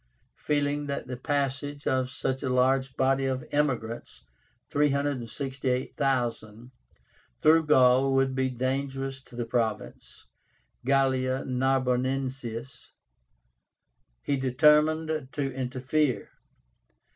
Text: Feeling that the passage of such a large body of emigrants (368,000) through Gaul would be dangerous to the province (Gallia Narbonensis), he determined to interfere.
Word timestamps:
Feeling 0.39 0.87
that 0.87 1.05
the 1.05 1.15
passage 1.15 1.85
of 1.85 2.09
such 2.09 2.41
a 2.41 2.49
large 2.49 2.95
body 2.97 3.25
of 3.25 3.45
emigrants 3.51 4.23
(368,000) 4.71 6.71
through 7.39 7.65
Gaul 7.67 8.11
would 8.13 8.33
be 8.33 8.49
dangerous 8.49 9.21
to 9.21 9.35
the 9.35 9.45
province 9.45 10.25
(Gallia 10.83 11.43
Narbonensis), 11.45 12.93
he 14.23 14.37
determined 14.37 15.27
to 15.33 15.53
interfere. 15.53 16.31